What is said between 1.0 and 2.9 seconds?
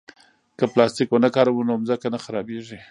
ونه کاروو نو ځمکه نه خرابېږي.